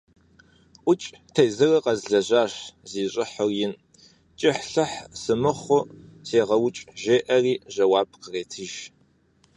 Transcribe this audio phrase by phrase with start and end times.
[0.91, 2.53] -УкӀ тезырыр къэзлэжьащ,
[2.89, 3.73] зи щӀыхьыр ин,
[4.39, 5.83] кӀыхь–лӏыхь сымыхъуу
[6.27, 8.73] сегъэукӀ,– жеӀэри жэуап къретыж.